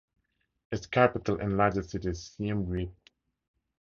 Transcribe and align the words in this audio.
Its 0.71 0.87
capital 0.87 1.39
and 1.39 1.57
largest 1.57 1.91
city 1.91 2.09
is 2.09 2.31
Siem 2.35 2.65
Reap. 2.65 2.89